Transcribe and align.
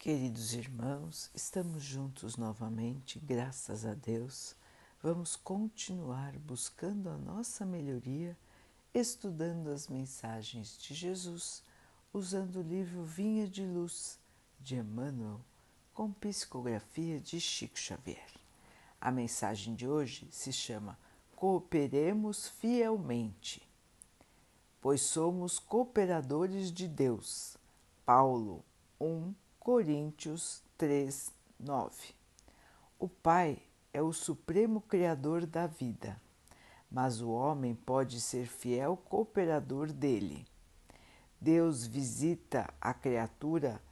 Queridos 0.00 0.54
irmãos, 0.54 1.30
estamos 1.34 1.82
juntos 1.82 2.38
novamente, 2.38 3.18
graças 3.18 3.84
a 3.84 3.92
Deus. 3.92 4.56
Vamos 5.02 5.36
continuar 5.36 6.38
buscando 6.38 7.10
a 7.10 7.18
nossa 7.18 7.66
melhoria, 7.66 8.34
estudando 8.94 9.68
as 9.68 9.88
mensagens 9.88 10.78
de 10.78 10.94
Jesus, 10.94 11.62
usando 12.14 12.60
o 12.60 12.62
livro 12.62 13.04
Vinha 13.04 13.46
de 13.46 13.62
Luz 13.62 14.18
de 14.58 14.76
Emmanuel, 14.76 15.38
com 15.92 16.10
psicografia 16.10 17.20
de 17.20 17.38
Chico 17.38 17.78
Xavier. 17.78 18.30
A 18.98 19.10
mensagem 19.10 19.74
de 19.74 19.86
hoje 19.86 20.26
se 20.30 20.50
chama 20.50 20.98
Cooperemos 21.36 22.48
fielmente, 22.48 23.68
pois 24.80 25.02
somos 25.02 25.58
cooperadores 25.58 26.72
de 26.72 26.88
Deus. 26.88 27.58
Paulo 28.06 28.64
1 28.98 29.34
Coríntios 29.60 30.62
3, 30.78 31.30
9. 31.58 32.14
O 32.98 33.06
Pai 33.06 33.62
é 33.92 34.00
o 34.00 34.10
supremo 34.10 34.80
Criador 34.80 35.44
da 35.44 35.66
vida, 35.66 36.18
mas 36.90 37.20
o 37.20 37.28
homem 37.28 37.74
pode 37.74 38.22
ser 38.22 38.46
fiel 38.46 38.96
cooperador 38.96 39.92
dele. 39.92 40.46
Deus 41.38 41.86
visita 41.86 42.72
a 42.80 42.94
criatura 42.94 43.82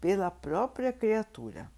pela 0.00 0.30
própria 0.30 0.94
criatura. 0.94 1.70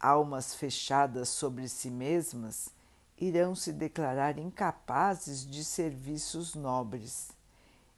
Almas 0.00 0.54
fechadas 0.54 1.28
sobre 1.28 1.68
si 1.68 1.90
mesmas 1.90 2.70
irão 3.18 3.54
se 3.54 3.70
declarar 3.70 4.38
incapazes 4.38 5.46
de 5.46 5.62
serviços 5.62 6.54
nobres 6.54 7.30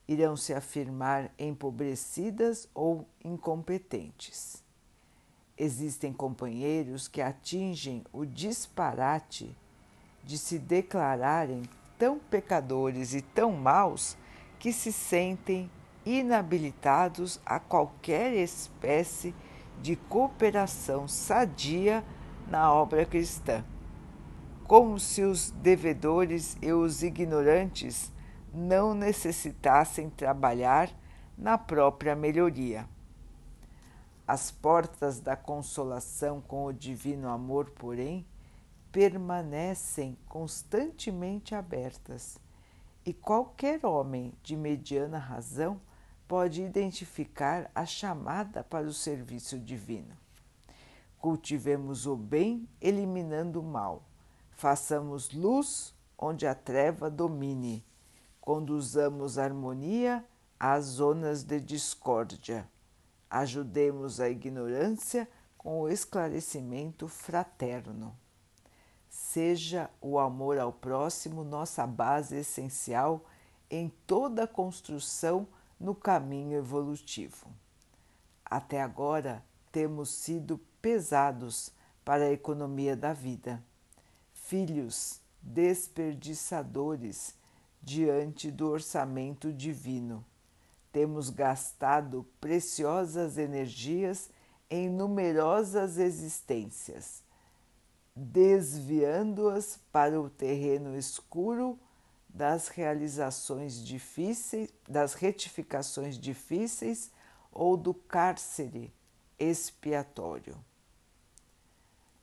irão 0.09 0.37
se 0.37 0.55
afirmar 0.55 1.31
empobrecidas 1.39 2.69
ou 2.75 3.07
incompetentes. 3.25 4.63
Existem 5.59 6.13
companheiros 6.13 7.09
que 7.09 7.21
atingem 7.21 8.05
o 8.13 8.25
disparate 8.25 9.57
de 10.23 10.37
se 10.37 10.59
declararem 10.59 11.63
tão 11.99 12.19
pecadores 12.19 13.15
e 13.15 13.23
tão 13.23 13.53
maus 13.53 14.17
que 14.59 14.73
se 14.73 14.93
sentem 14.93 15.71
inabilitados 16.05 17.41
a 17.45 17.59
qualquer 17.59 18.33
espécie 18.35 19.35
de 19.81 19.97
cooperação 19.97 21.09
sadia 21.09 22.05
na 22.49 22.73
obra 22.73 23.05
cristã, 23.05 23.65
como 24.65 25.01
se 25.01 25.23
os 25.23 25.51
devedores 25.51 26.57
e 26.63 26.73
os 26.73 27.03
ignorantes 27.03 28.13
não 28.57 28.95
necessitassem 28.95 30.09
trabalhar 30.09 30.91
na 31.37 31.59
própria 31.59 32.17
melhoria. 32.17 32.89
As 34.27 34.51
portas 34.51 35.21
da 35.21 35.37
consolação 35.37 36.41
com 36.41 36.65
o 36.65 36.73
divino 36.73 37.29
amor, 37.29 37.71
porém, 37.71 38.27
permanecem 38.91 40.17
constantemente 40.27 41.55
abertas 41.55 42.39
e 43.05 43.13
qualquer 43.13 43.85
homem 43.85 44.33
de 44.43 44.57
mediana 44.57 45.19
razão 45.19 45.79
pode 46.27 46.63
identificar 46.63 47.71
a 47.75 47.85
chamada 47.85 48.65
para 48.65 48.87
o 48.87 48.93
serviço 48.93 49.59
divino. 49.59 50.17
Cultivemos 51.19 52.07
o 52.07 52.17
bem, 52.17 52.67
eliminando 52.81 53.61
o 53.61 53.63
mal. 53.63 54.03
Façamos 54.51 55.31
luz 55.31 55.95
onde 56.19 56.47
a 56.47 56.55
treva 56.55 57.11
domine 57.11 57.85
conduzamos 58.47 59.39
harmonia 59.39 60.25
às 60.59 60.85
zonas 60.85 61.43
de 61.43 61.61
discórdia. 61.61 62.65
Ajudemos 63.29 64.21
a 64.21 64.31
ignorância 64.31 65.29
com 65.59 65.81
o 65.81 65.89
esclarecimento 65.89 67.09
fraterno. 67.09 68.17
Seja 69.09 69.91
o 70.01 70.17
amor 70.17 70.61
ao 70.61 70.73
próximo 70.73 71.43
nossa 71.43 71.85
base 71.89 72.37
essencial 72.37 73.27
em 73.69 73.93
toda 74.07 74.45
a 74.45 74.49
construção 74.49 75.49
no 75.79 75.93
caminho 75.93 76.57
evolutivo. 76.57 77.49
Até 78.45 78.81
agora 78.81 79.43
temos 79.73 80.09
sido 80.11 80.61
pesados 80.81 81.73
para 82.05 82.27
a 82.27 82.33
economia 82.33 82.97
da 82.97 83.13
vida, 83.13 83.61
filhos 84.33 85.21
desperdiçadores 85.43 87.35
diante 87.83 88.51
do 88.51 88.69
orçamento 88.69 89.53
divino. 89.53 90.25
Temos 90.93 91.31
gastado 91.31 92.27
preciosas 92.41 93.39
energias 93.39 94.31
em 94.69 94.89
numerosas 94.89 95.99
existências, 95.99 97.23
desviando-as 98.15 99.79
para 99.93 100.21
o 100.21 100.29
terreno 100.29 100.97
escuro 100.97 101.79
das 102.29 102.69
realizações 102.69 103.83
difíceis, 103.83 104.71
das 104.89 105.15
retificações 105.15 106.19
difíceis 106.19 107.11
ou 107.51 107.77
do 107.77 107.95
cárcere 107.95 108.93
expiatório. 109.39 110.57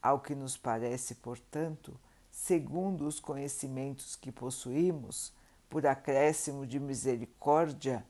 Ao 0.02 0.20
que 0.20 0.36
nos 0.36 0.58
parece, 0.58 1.16
portanto, 1.16 1.98
segundo 2.30 3.08
os 3.08 3.20
conhecimentos 3.20 4.16
que 4.16 4.32
possuímos, 4.32 5.34
por 5.74 5.88
acréscimo 5.88 6.68
de 6.68 6.80
misericórdia, 6.80 8.06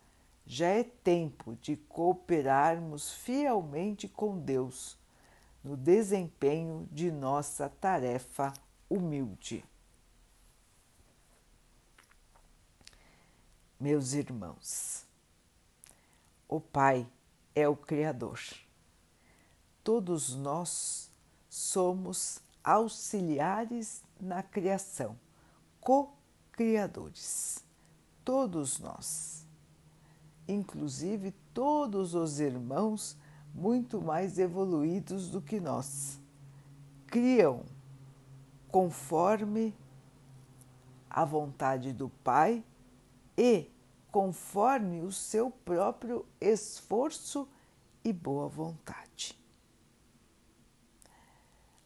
já 0.45 0.67
é 0.67 0.83
tempo 0.83 1.55
de 1.61 1.77
cooperarmos 1.77 3.13
fielmente 3.13 4.05
com 4.05 4.37
Deus 4.37 4.97
no 5.63 5.77
desempenho 5.77 6.85
de 6.91 7.09
nossa 7.09 7.69
tarefa 7.69 8.51
humilde. 8.89 9.63
Meus 13.79 14.11
irmãos, 14.11 15.05
o 16.49 16.59
Pai 16.59 17.07
é 17.55 17.65
o 17.65 17.77
Criador. 17.77 18.41
Todos 19.81 20.35
nós 20.35 21.09
somos 21.49 22.41
auxiliares 22.61 24.03
na 24.19 24.43
criação, 24.43 25.17
co 25.79 26.13
criadores, 26.53 27.65
todos 28.23 28.79
nós, 28.79 29.45
inclusive 30.47 31.31
todos 31.53 32.15
os 32.15 32.39
irmãos 32.39 33.17
muito 33.53 34.01
mais 34.01 34.39
evoluídos 34.39 35.29
do 35.29 35.41
que 35.41 35.59
nós, 35.59 36.19
criam 37.07 37.63
conforme 38.69 39.75
a 41.09 41.25
vontade 41.25 41.91
do 41.91 42.09
Pai 42.23 42.63
e 43.37 43.69
conforme 44.11 45.01
o 45.01 45.11
seu 45.11 45.49
próprio 45.49 46.25
esforço 46.39 47.47
e 48.03 48.13
boa 48.13 48.47
vontade. 48.47 49.39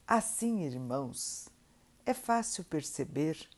Assim, 0.06 0.64
irmãos, 0.64 1.50
é 2.06 2.14
fácil 2.14 2.64
perceber 2.64 3.50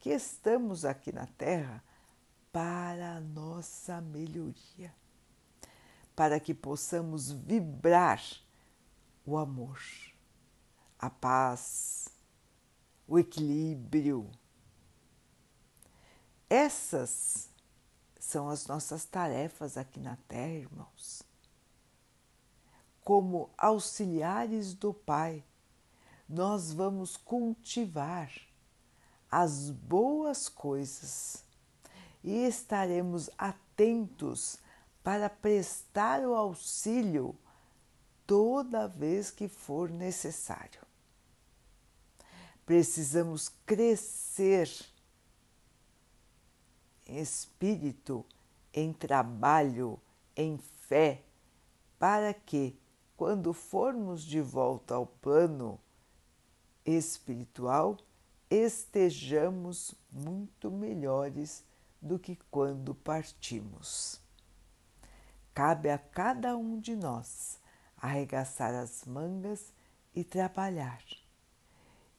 que 0.00 0.08
estamos 0.08 0.86
aqui 0.86 1.12
na 1.12 1.26
Terra 1.26 1.84
para 2.50 3.16
a 3.16 3.20
nossa 3.20 4.00
melhoria, 4.00 4.94
para 6.16 6.40
que 6.40 6.54
possamos 6.54 7.30
vibrar 7.30 8.22
o 9.26 9.36
amor, 9.36 9.78
a 10.98 11.10
paz, 11.10 12.08
o 13.06 13.18
equilíbrio. 13.18 14.30
Essas 16.48 17.50
são 18.18 18.48
as 18.48 18.66
nossas 18.66 19.04
tarefas 19.04 19.76
aqui 19.76 20.00
na 20.00 20.16
Terra, 20.26 20.54
irmãos. 20.54 21.22
Como 23.04 23.50
auxiliares 23.56 24.72
do 24.72 24.94
Pai, 24.94 25.44
nós 26.26 26.72
vamos 26.72 27.16
cultivar 27.18 28.49
as 29.30 29.70
boas 29.70 30.48
coisas 30.48 31.44
e 32.22 32.44
estaremos 32.44 33.30
atentos 33.38 34.58
para 35.02 35.30
prestar 35.30 36.20
o 36.22 36.34
auxílio 36.34 37.36
toda 38.26 38.88
vez 38.88 39.30
que 39.30 39.48
for 39.48 39.90
necessário. 39.90 40.80
Precisamos 42.66 43.48
crescer 43.64 44.68
em 47.06 47.18
espírito, 47.18 48.24
em 48.72 48.92
trabalho, 48.92 50.00
em 50.36 50.58
fé, 50.58 51.24
para 51.98 52.32
que, 52.32 52.78
quando 53.16 53.52
formos 53.52 54.22
de 54.22 54.40
volta 54.40 54.94
ao 54.94 55.06
plano 55.06 55.80
espiritual, 56.84 57.98
estejamos 58.50 59.94
muito 60.10 60.70
melhores 60.70 61.64
do 62.02 62.18
que 62.18 62.36
quando 62.50 62.94
partimos. 62.94 64.20
Cabe 65.54 65.88
a 65.88 65.98
cada 65.98 66.56
um 66.56 66.80
de 66.80 66.96
nós 66.96 67.60
arregaçar 67.96 68.74
as 68.74 69.04
mangas 69.04 69.72
e 70.14 70.24
trabalhar. 70.24 71.02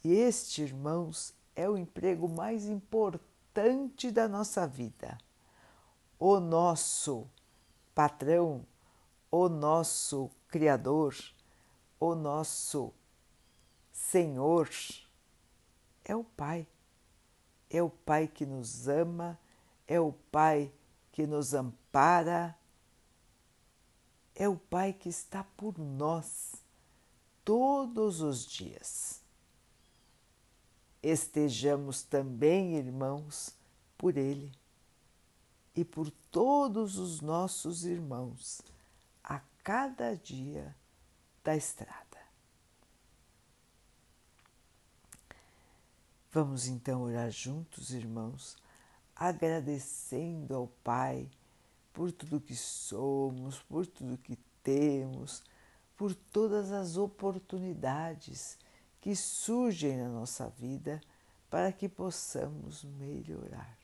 E 0.03 0.13
este, 0.13 0.61
irmãos, 0.61 1.33
é 1.55 1.69
o 1.69 1.77
emprego 1.77 2.29
mais 2.29 2.65
importante 2.65 4.11
da 4.11 4.27
nossa 4.27 4.65
vida. 4.65 5.17
O 6.17 6.39
nosso 6.39 7.27
patrão, 7.93 8.65
o 9.29 9.49
nosso 9.49 10.29
Criador, 10.47 11.15
o 11.99 12.15
nosso 12.15 12.93
Senhor 13.91 14.69
é 16.03 16.15
o 16.15 16.24
Pai. 16.24 16.68
É 17.69 17.81
o 17.81 17.89
Pai 17.89 18.27
que 18.27 18.45
nos 18.45 18.88
ama, 18.88 19.39
é 19.88 20.00
o 20.00 20.12
Pai 20.12 20.71
que 21.12 21.25
nos 21.25 21.53
ampara, 21.53 22.57
é 24.36 24.48
o 24.48 24.57
Pai 24.57 24.94
que 24.94 25.09
está 25.09 25.44
por 25.44 25.77
nós 25.77 26.56
todos 27.44 28.21
os 28.21 28.45
dias. 28.45 29.21
Estejamos 31.01 32.03
também, 32.03 32.75
irmãos, 32.75 33.56
por 33.98 34.18
Ele 34.18 34.51
e 35.75 35.83
por 35.83 36.12
todos 36.31 36.98
os 36.98 37.21
nossos 37.21 37.86
irmãos 37.86 38.62
a 39.24 39.39
cada 39.63 40.15
dia 40.15 40.75
da 41.44 41.56
estrada. 41.56 42.10
Vamos 46.33 46.65
então 46.67 47.01
orar 47.01 47.29
juntos, 47.29 47.91
irmãos, 47.91 48.55
agradecendo 49.13 50.55
ao 50.55 50.67
Pai 50.67 51.29
por 51.91 52.09
tudo 52.09 52.39
que 52.39 52.55
somos, 52.55 53.59
por 53.59 53.85
tudo 53.85 54.17
que 54.17 54.37
temos, 54.63 55.43
por 55.97 56.15
todas 56.15 56.71
as 56.71 56.95
oportunidades 56.95 58.57
que 59.01 59.13
surgem 59.13 59.97
na 59.97 60.07
nossa 60.07 60.47
vida 60.49 61.01
para 61.49 61.69
que 61.73 61.89
possamos 61.89 62.85
melhorar. 62.85 63.77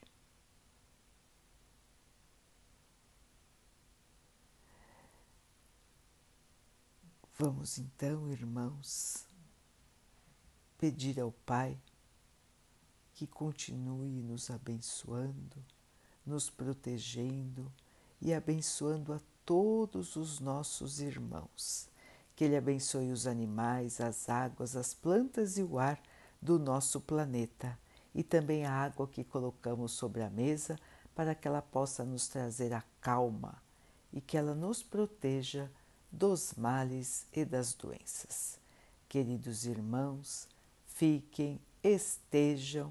Vamos 7.38 7.76
então, 7.76 8.32
irmãos, 8.32 9.26
pedir 10.78 11.20
ao 11.20 11.30
Pai 11.30 11.78
que 13.18 13.26
continue 13.26 14.22
nos 14.22 14.48
abençoando, 14.48 15.56
nos 16.24 16.48
protegendo 16.48 17.68
e 18.20 18.32
abençoando 18.32 19.12
a 19.12 19.18
todos 19.44 20.14
os 20.14 20.38
nossos 20.38 21.00
irmãos. 21.00 21.88
Que 22.36 22.44
Ele 22.44 22.56
abençoe 22.56 23.10
os 23.10 23.26
animais, 23.26 24.00
as 24.00 24.28
águas, 24.28 24.76
as 24.76 24.94
plantas 24.94 25.58
e 25.58 25.64
o 25.64 25.80
ar 25.80 26.00
do 26.40 26.60
nosso 26.60 27.00
planeta 27.00 27.76
e 28.14 28.22
também 28.22 28.64
a 28.64 28.72
água 28.72 29.08
que 29.08 29.24
colocamos 29.24 29.90
sobre 29.90 30.22
a 30.22 30.30
mesa 30.30 30.78
para 31.12 31.34
que 31.34 31.48
ela 31.48 31.60
possa 31.60 32.04
nos 32.04 32.28
trazer 32.28 32.72
a 32.72 32.84
calma 33.00 33.60
e 34.12 34.20
que 34.20 34.36
ela 34.36 34.54
nos 34.54 34.80
proteja 34.80 35.68
dos 36.12 36.54
males 36.54 37.26
e 37.32 37.44
das 37.44 37.74
doenças. 37.74 38.60
Queridos 39.08 39.66
irmãos, 39.66 40.46
fiquem, 40.86 41.60
estejam 41.82 42.90